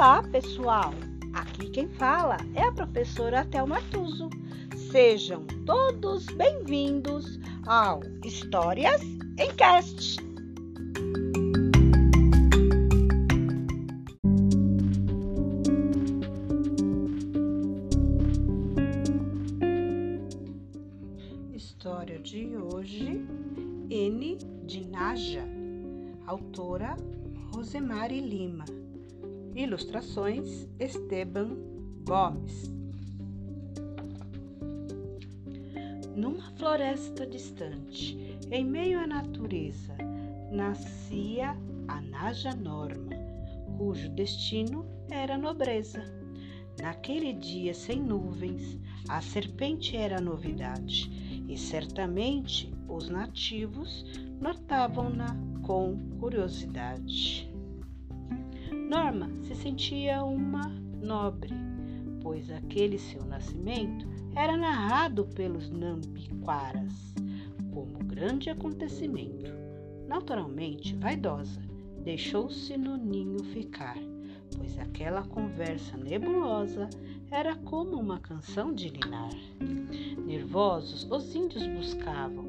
Olá, 0.00 0.22
pessoal! 0.22 0.94
Aqui 1.34 1.68
quem 1.68 1.86
fala 1.86 2.38
é 2.54 2.62
a 2.62 2.72
professora 2.72 3.44
Thelma 3.44 3.82
Tuso. 3.90 4.30
Sejam 4.90 5.44
todos 5.66 6.24
bem-vindos 6.24 7.38
ao 7.66 8.00
Histórias 8.24 9.02
em 9.38 9.54
Cast. 9.56 10.16
História 21.52 22.18
de 22.20 22.56
hoje, 22.56 23.22
N 23.90 24.38
de 24.64 24.86
Naja, 24.86 25.44
autora 26.26 26.96
Rosemary 27.52 28.22
Lima. 28.22 28.64
Ilustrações 29.54 30.68
Esteban 30.78 31.56
Gomes. 32.04 32.72
Numa 36.14 36.50
floresta 36.52 37.26
distante, 37.26 38.38
em 38.50 38.64
meio 38.64 39.00
à 39.00 39.06
natureza, 39.06 39.96
nascia 40.52 41.56
a 41.88 42.00
Naja 42.00 42.54
Norma, 42.54 43.10
cujo 43.76 44.08
destino 44.10 44.86
era 45.10 45.34
a 45.34 45.38
nobreza. 45.38 46.04
Naquele 46.80 47.32
dia 47.32 47.74
sem 47.74 48.00
nuvens, 48.00 48.78
a 49.08 49.20
serpente 49.20 49.96
era 49.96 50.20
novidade, 50.20 51.10
e 51.48 51.58
certamente 51.58 52.72
os 52.88 53.08
nativos 53.08 54.04
notavam-na 54.40 55.36
com 55.62 55.98
curiosidade. 56.20 57.49
Norma 58.90 59.30
se 59.42 59.54
sentia 59.54 60.24
uma 60.24 60.68
nobre, 61.00 61.54
pois 62.20 62.50
aquele 62.50 62.98
seu 62.98 63.24
nascimento 63.24 64.04
era 64.34 64.56
narrado 64.56 65.26
pelos 65.26 65.70
Nambiquaras 65.70 67.14
como 67.72 68.00
grande 68.00 68.50
acontecimento. 68.50 69.52
Naturalmente 70.08 70.96
vaidosa, 70.96 71.62
deixou-se 72.02 72.76
no 72.76 72.96
ninho 72.96 73.44
ficar, 73.44 73.96
pois 74.56 74.76
aquela 74.76 75.22
conversa 75.22 75.96
nebulosa 75.96 76.90
era 77.30 77.54
como 77.54 77.96
uma 77.96 78.18
canção 78.18 78.74
de 78.74 78.88
linar. 78.88 79.30
Nervosos, 80.26 81.08
os 81.08 81.32
índios 81.32 81.64
buscavam 81.64 82.44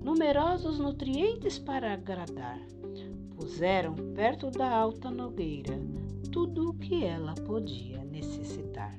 numerosos 0.00 0.78
nutrientes 0.78 1.58
para 1.58 1.92
agradar 1.94 2.60
puseram 3.40 3.94
perto 4.14 4.50
da 4.50 4.70
alta 4.70 5.10
nogueira 5.10 5.80
tudo 6.30 6.70
o 6.70 6.74
que 6.74 7.04
ela 7.04 7.34
podia 7.34 8.04
necessitar. 8.04 8.94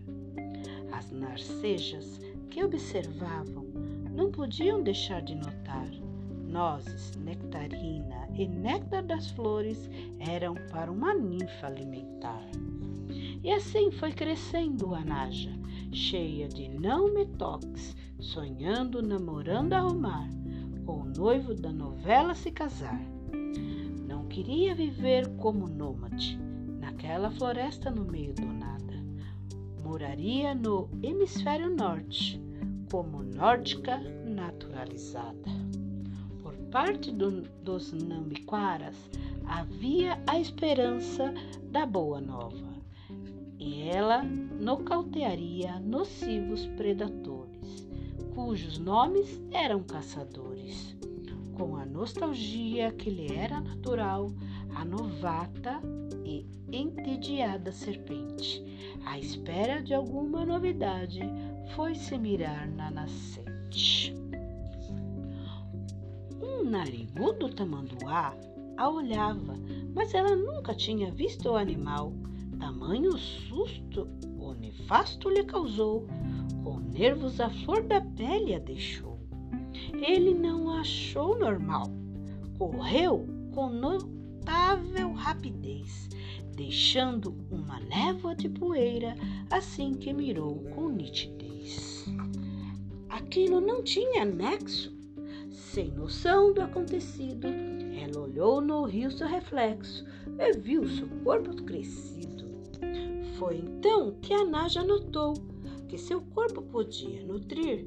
As 0.91 1.11
narcejas 1.11 2.19
que 2.49 2.63
observavam 2.63 3.67
não 4.11 4.31
podiam 4.31 4.81
deixar 4.81 5.21
de 5.21 5.35
notar. 5.35 5.87
Nozes, 6.47 7.15
nectarina 7.17 8.27
e 8.33 8.47
néctar 8.47 9.03
das 9.03 9.29
flores 9.29 9.87
eram 10.19 10.55
para 10.71 10.91
uma 10.91 11.13
ninfa 11.13 11.67
alimentar. 11.67 12.43
E 13.43 13.51
assim 13.51 13.91
foi 13.91 14.11
crescendo 14.11 14.95
a 14.95 15.05
Naja, 15.05 15.51
cheia 15.91 16.47
de 16.49 16.67
não 16.67 17.13
me 17.13 17.27
toques, 17.27 17.95
sonhando, 18.19 19.03
namorando 19.03 19.73
arrumar, 19.73 20.27
com 20.83 21.01
o 21.01 21.05
noivo 21.05 21.53
da 21.53 21.71
novela 21.71 22.33
se 22.33 22.51
casar 22.51 23.10
queria 24.31 24.73
viver 24.73 25.27
como 25.35 25.67
nômade 25.67 26.39
naquela 26.79 27.29
floresta 27.31 27.91
no 27.91 28.05
meio 28.05 28.33
do 28.33 28.45
nada. 28.45 29.03
Moraria 29.83 30.55
no 30.55 30.89
hemisfério 31.03 31.69
norte, 31.69 32.41
como 32.89 33.21
nórdica 33.21 33.97
naturalizada. 34.25 35.51
Por 36.41 36.53
parte 36.71 37.11
do, 37.11 37.41
dos 37.61 37.91
Nambiquaras 37.91 38.95
havia 39.45 40.17
a 40.25 40.39
esperança 40.39 41.33
da 41.69 41.85
boa 41.85 42.21
nova, 42.21 42.71
e 43.59 43.81
ela 43.81 44.23
nocautearia 44.23 45.77
nocivos 45.81 46.65
predadores, 46.77 47.85
cujos 48.33 48.77
nomes 48.77 49.41
eram 49.51 49.83
caçadores 49.83 50.95
com 51.61 51.75
a 51.75 51.85
nostalgia 51.85 52.91
que 52.91 53.11
lhe 53.11 53.31
era 53.35 53.61
natural, 53.61 54.31
a 54.73 54.83
novata 54.83 55.79
e 56.25 56.43
entediada 56.71 57.71
serpente, 57.71 58.65
à 59.05 59.19
espera 59.19 59.79
de 59.79 59.93
alguma 59.93 60.43
novidade, 60.43 61.21
foi-se 61.75 62.17
mirar 62.17 62.67
na 62.67 62.89
nascente. 62.89 64.11
Um 66.41 66.63
narigudo 66.63 67.47
tamanduá 67.49 68.35
a 68.75 68.89
olhava, 68.89 69.53
mas 69.93 70.15
ela 70.15 70.35
nunca 70.35 70.73
tinha 70.73 71.11
visto 71.11 71.49
o 71.49 71.55
animal. 71.55 72.11
Tamanho 72.57 73.15
susto 73.19 74.07
o 74.39 74.53
nefasto 74.55 75.29
lhe 75.29 75.43
causou, 75.43 76.07
com 76.63 76.79
nervos 76.79 77.39
à 77.39 77.51
flor 77.51 77.83
da 77.83 78.01
pele 78.01 78.55
a 78.55 78.59
deixou 78.59 79.10
ele 79.95 80.33
não 80.33 80.69
achou 80.69 81.37
normal. 81.37 81.85
Correu 82.57 83.27
com 83.53 83.69
notável 83.69 85.11
rapidez, 85.13 86.09
deixando 86.55 87.35
uma 87.49 87.79
névoa 87.79 88.35
de 88.35 88.49
poeira 88.49 89.15
assim 89.49 89.93
que 89.93 90.13
mirou 90.13 90.59
com 90.75 90.89
nitidez. 90.89 92.05
Aquilo 93.09 93.59
não 93.59 93.83
tinha 93.83 94.25
nexo. 94.25 94.91
Sem 95.49 95.91
noção 95.91 96.53
do 96.53 96.61
acontecido, 96.61 97.47
ela 97.47 98.23
olhou 98.23 98.61
no 98.61 98.83
rio 98.83 99.11
seu 99.11 99.27
reflexo 99.27 100.05
e 100.37 100.53
viu 100.57 100.87
seu 100.87 101.07
corpo 101.23 101.55
crescido. 101.63 102.45
Foi 103.37 103.57
então 103.57 104.15
que 104.21 104.33
a 104.33 104.45
Naja 104.45 104.83
notou 104.83 105.33
que 105.87 105.97
seu 105.97 106.21
corpo 106.21 106.61
podia 106.61 107.21
nutrir 107.25 107.85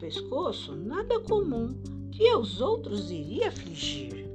pescoço 0.00 0.74
nada 0.74 1.20
comum 1.20 1.74
que 2.10 2.26
aos 2.30 2.60
outros 2.60 3.10
iria 3.10 3.48
afligir. 3.48 4.26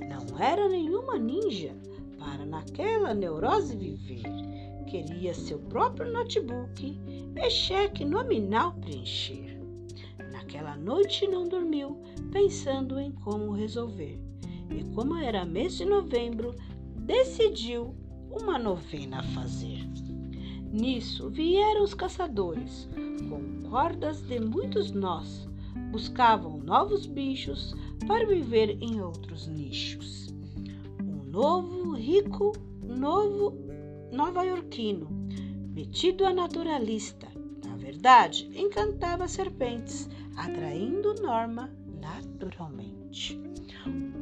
Não 0.00 0.38
era 0.42 0.66
nenhuma 0.66 1.18
ninja 1.18 1.76
para 2.18 2.46
naquela 2.46 3.12
neurose 3.12 3.76
viver. 3.76 4.22
Queria 4.86 5.34
seu 5.34 5.58
próprio 5.58 6.10
notebook 6.10 6.98
e 7.36 7.50
cheque 7.50 8.04
nominal 8.04 8.72
preencher. 8.80 9.60
Naquela 10.32 10.74
noite 10.76 11.26
não 11.26 11.48
dormiu, 11.48 12.00
pensando 12.32 12.98
em 12.98 13.12
como 13.12 13.52
resolver. 13.52 14.18
E 14.70 14.82
como 14.94 15.16
era 15.16 15.44
mês 15.44 15.76
de 15.76 15.84
novembro, 15.84 16.54
decidiu 16.96 17.94
uma 18.30 18.58
novena 18.58 19.22
fazer. 19.34 19.84
Nisso 20.74 21.30
vieram 21.30 21.84
os 21.84 21.94
caçadores, 21.94 22.88
com 23.28 23.70
cordas 23.70 24.20
de 24.22 24.40
muitos 24.40 24.90
nós, 24.90 25.48
buscavam 25.92 26.58
novos 26.58 27.06
bichos 27.06 27.76
para 28.08 28.26
viver 28.26 28.76
em 28.82 29.00
outros 29.00 29.46
nichos. 29.46 30.34
Um 31.00 31.30
novo, 31.30 31.92
rico, 31.92 32.50
novo 32.82 33.56
nova-iorquino, 34.10 35.06
metido 35.72 36.26
a 36.26 36.32
naturalista, 36.32 37.28
na 37.64 37.76
verdade, 37.76 38.50
encantava 38.52 39.28
serpentes, 39.28 40.10
atraindo 40.34 41.14
Norma 41.22 41.70
naturalmente. 42.00 43.40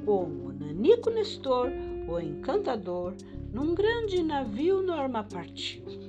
Como 0.04 0.52
Nanico 0.52 1.08
Nestor, 1.08 1.70
o 2.06 2.20
encantador, 2.20 3.14
num 3.50 3.74
grande 3.74 4.22
navio 4.22 4.82
Norma 4.82 5.24
partiu 5.24 6.01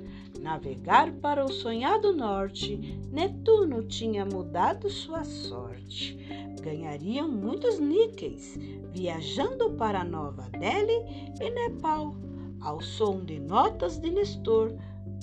navegar 0.43 1.09
para 1.13 1.45
o 1.45 1.51
sonhado 1.51 2.13
norte, 2.13 2.99
Netuno 3.09 3.81
tinha 3.83 4.25
mudado 4.25 4.89
sua 4.89 5.23
sorte. 5.23 6.17
Ganhariam 6.61 7.29
muitos 7.29 7.79
níqueis 7.79 8.59
viajando 8.91 9.71
para 9.71 10.03
Nova 10.03 10.43
Delhi 10.51 11.31
e 11.39 11.49
Nepal. 11.49 12.13
Ao 12.59 12.81
som 12.81 13.23
de 13.23 13.39
notas 13.39 13.97
de 13.97 14.11
Nestor, 14.11 14.73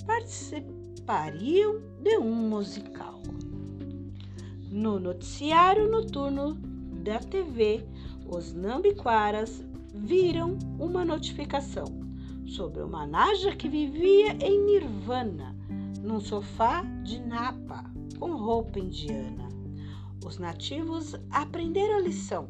participariam 0.07 1.79
de 2.01 2.17
um 2.17 2.33
musical. 2.33 3.21
No 4.71 4.99
noticiário 4.99 5.89
noturno 5.89 6.55
da 7.03 7.19
TV, 7.19 7.85
os 8.27 8.53
Nambiquaras 8.53 9.63
viram 9.93 10.57
uma 10.79 11.05
notificação 11.05 12.00
sobre 12.51 12.81
uma 12.83 13.07
naja 13.07 13.55
que 13.55 13.69
vivia 13.69 14.33
em 14.45 14.59
Nirvana, 14.65 15.55
num 16.03 16.19
sofá 16.19 16.83
de 17.01 17.17
napa 17.21 17.89
com 18.19 18.35
roupa 18.35 18.77
indiana. 18.77 19.47
Os 20.25 20.37
nativos 20.37 21.15
aprenderam 21.29 21.95
a 21.95 22.01
lição. 22.01 22.45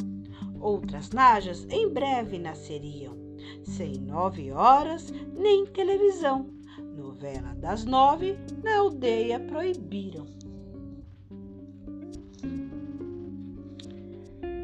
Outras 0.60 1.12
najas 1.12 1.68
em 1.70 1.88
breve 1.88 2.40
nasceriam. 2.40 3.16
sem 3.64 3.94
nove 3.94 4.52
horas 4.52 5.14
nem 5.36 5.66
televisão. 5.68 6.50
Novela 6.98 7.54
das 7.56 7.86
nove 7.86 8.38
na 8.64 8.80
aldeia 8.80 9.40
proibiram. 9.40 10.26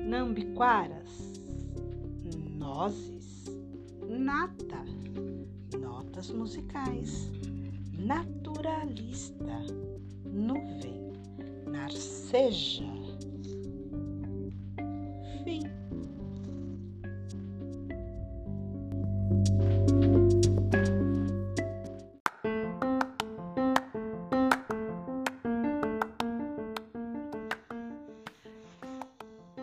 Nambiquaras, 0.08 1.42
nozes, 2.58 3.17
nata, 4.18 4.84
notas 5.80 6.32
musicais, 6.32 7.32
naturalista, 7.98 9.60
nuvem, 10.26 11.12
narceja. 11.68 12.86
Fim. 15.44 15.62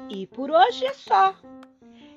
E 0.08 0.26
por 0.28 0.50
hoje 0.50 0.86
é 0.86 0.94
só. 0.94 1.34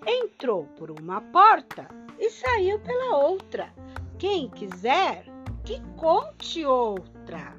Entrou 0.10 0.64
por 0.78 0.90
uma 0.90 1.20
porta 1.20 1.86
e 2.18 2.30
saiu 2.30 2.80
pela 2.80 3.18
outra. 3.18 3.74
Quem 4.18 4.50
quiser, 4.50 5.26
que 5.66 5.82
conte 5.98 6.66
outra. 6.66 7.54